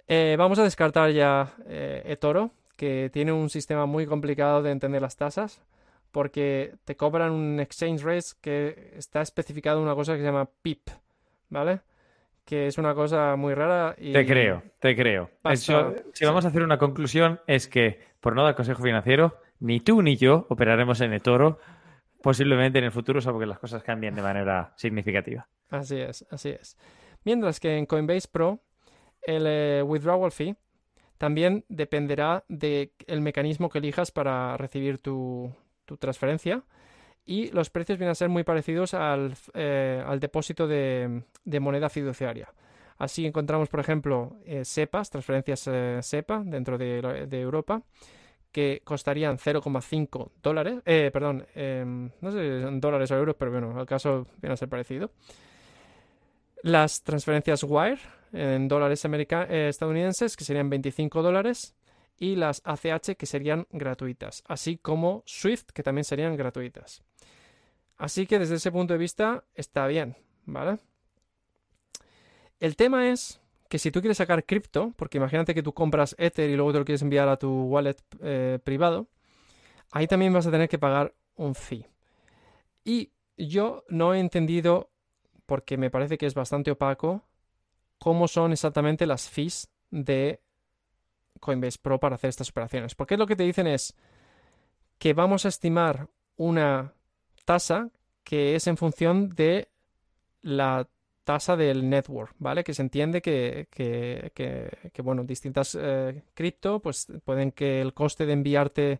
[0.08, 5.02] Eh, vamos a descartar ya eh, eToro, que tiene un sistema muy complicado de entender
[5.02, 5.62] las tasas
[6.12, 10.50] porque te cobran un exchange rate que está especificado en una cosa que se llama
[10.62, 10.90] PIP,
[11.50, 11.82] ¿vale?
[12.48, 14.14] Que es una cosa muy rara y...
[14.14, 15.30] Te creo, te creo.
[15.54, 20.02] si vamos a hacer una conclusión es que, por no dar consejo financiero, ni tú
[20.02, 21.60] ni yo operaremos en eToro
[22.24, 25.48] posiblemente en el futuro, salvo que las cosas cambien de manera significativa.
[25.70, 26.78] Así es, así es.
[27.26, 28.60] Mientras que en Coinbase Pro,
[29.22, 30.56] el eh, withdrawal fee
[31.18, 35.52] también dependerá del mecanismo que elijas para recibir tu,
[36.00, 36.64] transferencia.
[37.28, 41.22] Y los precios vienen a ser muy parecidos al, eh, depósito de,
[41.60, 42.52] moneda fiduciaria.
[42.98, 45.70] Así encontramos, por ejemplo, eh, SEPAs, transferencias
[46.02, 47.84] SEPA dentro de, Europa,
[48.52, 50.82] que costarían 0,5 dólares,
[51.14, 54.58] perdón, em, no sé si son dólares o euros, pero bueno, al caso viene a
[54.58, 55.12] ser parecido.
[56.64, 58.00] Las transferencias Wire
[58.34, 61.76] en dólares eh, estadounidenses, que serían 25 dólares,
[62.18, 67.04] y las ACH, que serían gratuitas, así como Swift, que también serían gratuitas.
[67.98, 70.80] Así que desde ese punto de vista está bien, ¿vale?
[72.60, 76.50] El tema es que si tú quieres sacar cripto, porque imagínate que tú compras Ether
[76.50, 79.08] y luego te lo quieres enviar a tu wallet eh, privado,
[79.92, 81.86] ahí también vas a tener que pagar un fee.
[82.84, 84.90] Y yo no he entendido
[85.46, 87.24] porque me parece que es bastante opaco
[88.00, 90.42] cómo son exactamente las fees de
[91.40, 92.96] Coinbase Pro para hacer estas operaciones.
[92.96, 93.96] Porque lo que te dicen es
[94.98, 96.94] que vamos a estimar una
[97.46, 97.90] tasa
[98.24, 99.70] que es en función de
[100.42, 100.88] la
[101.24, 102.64] tasa del network, ¿vale?
[102.64, 103.68] Que se entiende que,
[105.04, 109.00] bueno, distintas eh, cripto, pues pueden que el coste de enviarte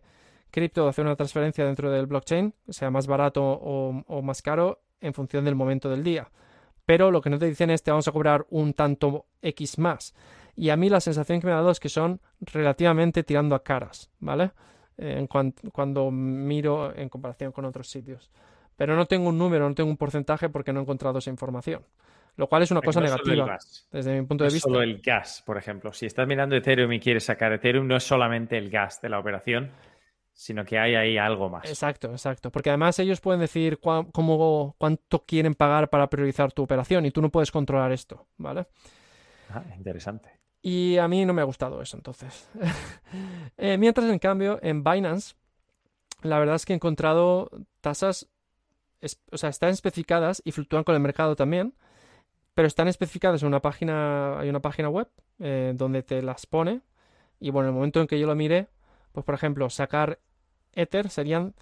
[0.50, 5.14] cripto o hacer una transferencia dentro del blockchain sea más barato o más caro en
[5.14, 6.30] función del momento del día.
[6.88, 10.14] Pero lo que no te dicen es te vamos a cobrar un tanto X más.
[10.58, 13.62] Y a mí la sensación que me ha dado es que son relativamente tirando a
[13.62, 14.50] caras, ¿vale?
[14.96, 18.28] En cuando miro en comparación con otros sitios.
[18.76, 21.84] Pero no tengo un número, no tengo un porcentaje porque no he encontrado esa información.
[22.36, 23.56] Lo cual es una cosa negativa
[23.92, 24.68] desde mi punto de vista.
[24.68, 25.92] Solo el gas, por ejemplo.
[25.92, 29.20] Si estás mirando Ethereum y quieres sacar Ethereum, no es solamente el gas de la
[29.20, 29.70] operación,
[30.32, 31.68] sino que hay ahí algo más.
[31.68, 32.50] Exacto, exacto.
[32.50, 37.22] Porque además ellos pueden decir cómo, cuánto quieren pagar para priorizar tu operación y tú
[37.22, 38.66] no puedes controlar esto, ¿vale?
[39.50, 40.37] Ah, interesante.
[40.60, 42.48] Y a mí no me ha gustado eso, entonces.
[43.56, 45.34] Eh, mientras, en cambio, en Binance,
[46.22, 48.28] la verdad es que he encontrado tasas,
[49.32, 51.74] o sea, están especificadas y fluctúan con el mercado también,
[52.54, 55.08] pero están especificadas en una página, hay una página web
[55.40, 56.82] eh, donde te las pone.
[57.40, 58.68] Y bueno, en el momento en que yo lo mire,
[59.12, 60.18] pues por ejemplo, sacar
[60.72, 61.54] Ether serían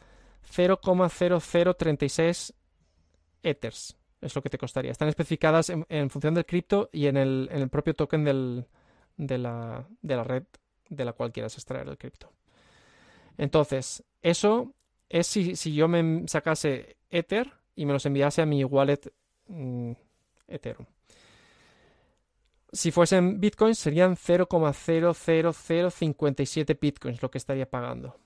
[0.55, 2.55] 0,0036
[3.43, 3.97] Ethers.
[4.21, 4.91] Es lo que te costaría.
[4.91, 8.25] Están especificadas en, función del cripto y en el, propio token
[9.17, 10.45] de, la, red
[10.89, 12.33] de la cual quieras extraer el cripto.
[13.39, 14.73] Entonces, eso
[15.09, 19.13] es si, yo me sacase Ether y me los enviase a mi wallet
[19.49, 19.91] mm,
[20.49, 20.87] Ethereum.
[22.73, 28.17] Si fuesen bitcoins serían 0,00057 bitcoins lo que estaría pagando.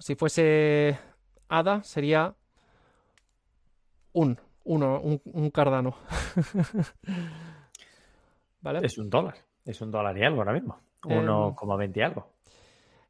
[0.00, 0.98] Si fuese
[1.48, 2.36] ADA sería
[4.12, 5.96] un, uno, un, cardano.
[8.60, 8.80] ¿Vale?
[8.82, 9.47] Es un dólar.
[9.68, 10.80] Es un dólar y algo ahora mismo.
[11.02, 12.26] 1,20 em, y algo.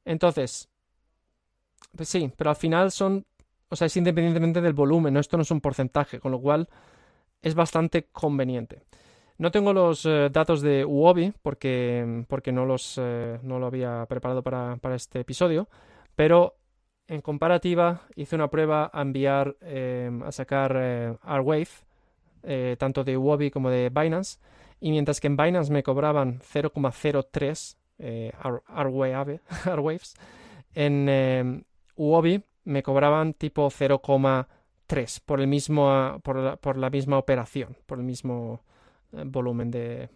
[0.05, 0.69] Entonces,
[1.97, 3.25] pues sí, pero al final son,
[3.69, 5.21] o sea, es independientemente del volumen, ¿no?
[5.21, 6.69] esto no es un porcentaje, con lo cual
[7.43, 8.83] es bastante conveniente.
[9.39, 14.05] No tengo los eh, datos de Uobi porque, porque no, los, eh, no lo había
[14.07, 15.69] preparado para, para, este episodio,
[16.17, 16.57] pero
[17.07, 23.51] en comparativa, hice una prueba a enviar, em, a sacar eh, R-Wave, tanto de Huobi
[23.51, 24.39] como de Binance,
[24.81, 28.33] y mientras que en Binance me cobraban 0,03 eh,
[29.67, 30.15] R-Waves,
[30.75, 31.65] en
[31.97, 38.05] Huobi em, me cobraban tipo 0,3 por, el mismo, por, la, misma operación, por el
[38.05, 38.63] mismo
[39.11, 40.11] volumen de,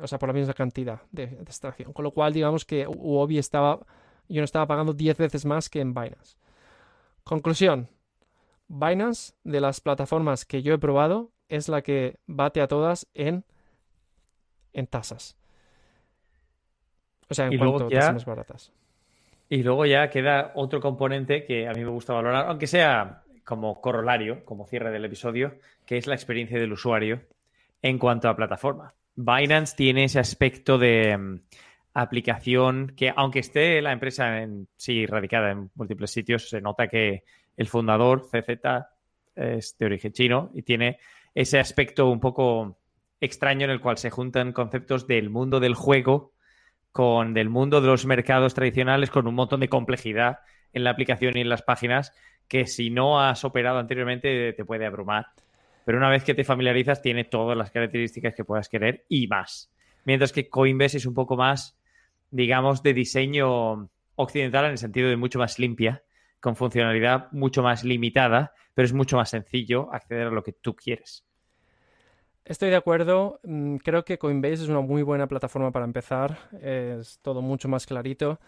[0.00, 1.92] o sea, por la misma cantidad de, extracción.
[1.92, 3.80] Con lo cual, digamos que Huobi estaba
[4.28, 6.36] yo no estaba pagando 10 veces más que en Binance.
[7.24, 7.88] Conclusión.
[8.68, 13.44] Binance, de las plataformas que yo he probado, es la que bate a todas en,
[14.78, 15.36] en tasas.
[17.28, 18.72] O sea, en cuanto a tasas más baratas.
[19.50, 23.80] Y luego ya queda otro componente que a mí me gusta valorar, aunque sea como
[23.80, 27.22] corolario, como cierre del episodio, que es la experiencia del usuario
[27.80, 28.94] en cuanto a plataforma.
[29.16, 31.40] Binance tiene ese aspecto de
[31.94, 37.24] aplicación que, aunque esté la empresa en sí radicada en múltiples sitios, se nota que
[37.56, 38.60] el fundador, CZ,
[39.34, 40.98] es de origen chino y tiene
[41.34, 42.77] ese aspecto un poco
[43.20, 46.32] extraño en el cual se juntan conceptos del mundo del juego
[46.92, 50.40] con del mundo de los mercados tradicionales con un montón de complejidad
[50.72, 52.12] en la aplicación y en las páginas
[52.48, 55.26] que si no has operado anteriormente te puede abrumar.
[55.84, 59.70] Pero una vez que te familiarizas, tiene todas las características que puedas querer y más.
[60.04, 61.78] Mientras que Coinbase es un poco más,
[62.30, 66.02] digamos, de diseño occidental en el sentido de mucho más limpia,
[66.40, 70.74] con funcionalidad mucho más limitada, pero es mucho más sencillo acceder a lo que tú
[70.74, 71.27] quieres.
[72.48, 73.40] Estoy de acuerdo.
[73.42, 76.38] Mm, creo que Coinbase es una muy buena plataforma para empezar.
[76.62, 78.40] Es todo mucho más clarito.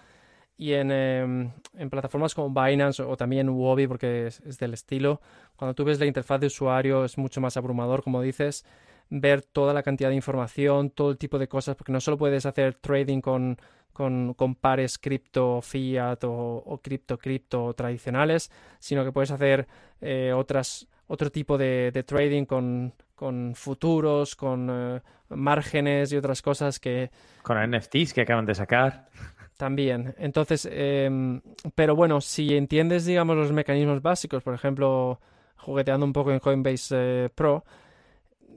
[0.56, 1.52] Y en, em,
[1.90, 5.20] plataformas como Binance o, también Huobi, porque es, del estilo,
[5.56, 8.64] cuando tú ves la interfaz de usuario es mucho más abrumador, como dices,
[9.10, 12.46] ver toda la cantidad de información, todo el tipo de cosas, porque no solo puedes
[12.46, 13.58] hacer trading con,
[13.92, 19.66] con, pares cripto, fiat o, cripto, cripto tradicionales, sino que puedes hacer
[20.00, 25.00] eh, otras, otro tipo de, trading con, con, futuros, con eh,
[25.30, 27.10] márgenes y otras cosas que...
[27.42, 29.08] Con NFTs que acaban de sacar.
[29.56, 30.14] También.
[30.18, 31.40] Entonces, em,
[31.74, 35.20] pero bueno, si entiendes, digamos, los mecanismos básicos, por ejemplo,
[35.56, 37.64] jugueteando un poco en Coinbase eh, Pro,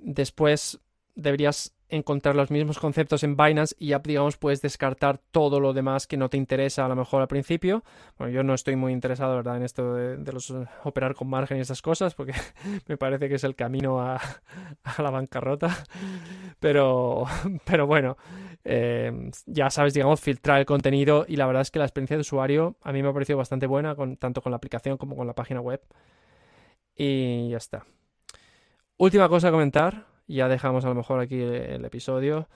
[0.04, 0.80] después
[1.16, 6.08] deberías encontrar los mismos conceptos en Binance y ya, digamos, puedes descartar todo lo demás
[6.08, 7.84] que no te interesa a lo mejor al principio.
[8.18, 11.58] Bueno, yo no estoy muy interesado, ¿verdad?, en esto de, los eh, operar con margen
[11.58, 12.34] y esas cosas, porque
[12.88, 14.20] me parece que es el camino a,
[14.98, 15.76] la bancarrota.
[16.60, 17.26] Pero,
[17.66, 18.16] pero bueno,
[18.64, 22.22] em, ya sabes, digamos, filtrar el contenido y la verdad es que la experiencia de
[22.22, 25.28] usuario a mí me ha parecido bastante buena, con, tanto con la aplicación como con
[25.28, 25.82] la página web.
[26.96, 27.86] Y ya está.
[28.98, 32.48] Última cosa a comentar ya dejamos a lo mejor aquí el, episodio.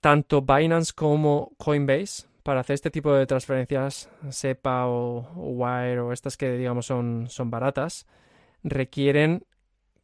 [0.00, 6.36] Tanto Binance como Coinbase para hacer este tipo de transferencias, SEPA o, Wire o estas
[6.36, 8.06] que digamos son, son baratas,
[8.62, 9.46] requieren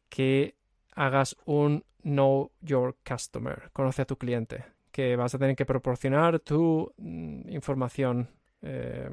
[0.09, 0.55] que
[0.95, 6.39] hagas un Know Your Customer, conoce a tu cliente, que vas a tener que proporcionar
[6.39, 8.27] tu mm, información
[8.63, 9.09] eh,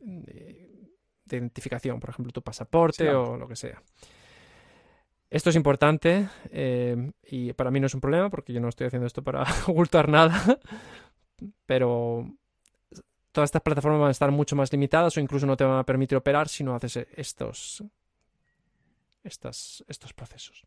[0.00, 3.82] de identificación, por ejemplo, tu pasaporte o lo que sea.
[5.34, 8.86] Esto es importante eh, y para mí no es un problema porque yo no estoy
[8.86, 10.60] haciendo esto para ocultar nada,
[11.66, 12.30] pero
[13.32, 15.82] todas estas plataformas van a estar mucho más limitadas o incluso no te van a
[15.82, 17.82] permitir operar si no haces estos,
[19.24, 20.62] estos procesos.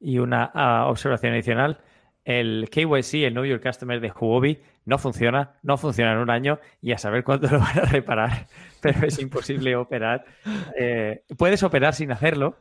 [0.00, 1.82] Y una ah, observación adicional,
[2.24, 6.60] el KYC, el Know Your Customer de Huobi, no funciona, no funciona en un año
[6.80, 8.46] y a saber cuándo lo van a reparar,
[8.80, 10.24] pero es imposible operar.
[10.78, 12.56] Eh, puedes operar sin hacerlo,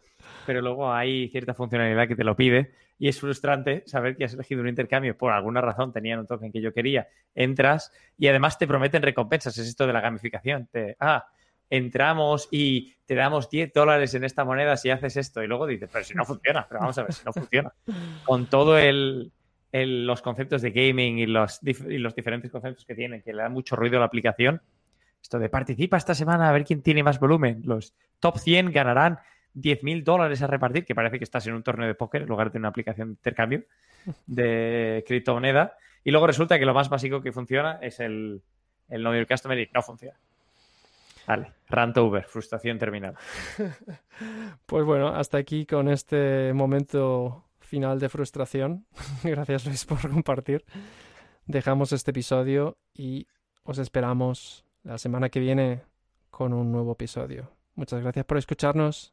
[0.45, 4.33] pero luego hay cierta funcionalidad que te lo pide y es frustrante saber que has
[4.33, 5.17] elegido un intercambio.
[5.17, 9.57] Por alguna razón, tenían un token que yo quería, entras y además te prometen recompensas,
[9.57, 11.27] es esto de la gamificación, te, ah,
[11.69, 15.89] entramos y te damos 10 dólares en esta moneda si haces esto y luego dices,
[15.91, 17.73] pero si no funciona, pero vamos a ver si no funciona.
[18.25, 19.31] Con todo el,
[19.71, 23.49] los conceptos de gaming y los, y los diferentes conceptos que tienen, que le da
[23.49, 24.61] mucho ruido a la aplicación,
[25.21, 29.19] esto de participa esta semana a ver quién tiene más volumen, los top 100 ganarán
[29.55, 32.51] 10.000 dólares a repartir, que parece que estás en un torneo de póker en lugar
[32.51, 33.63] de una aplicación de intercambio
[34.25, 35.77] de criptomoneda.
[36.03, 38.41] Y luego resulta que lo más básico que funciona es el,
[38.89, 40.17] el Know Your Customer y no funciona.
[41.25, 43.17] Vale, rant over, frustración terminada.
[44.67, 48.85] Pues bueno, hasta aquí con este momento final de frustración.
[49.23, 50.63] Gracias Luis por compartir.
[51.47, 53.27] Dejamos este episodio y
[53.63, 55.81] os esperamos la semana que viene
[56.29, 57.51] con un nuevo episodio.
[57.75, 59.12] Muchas gracias por escucharnos.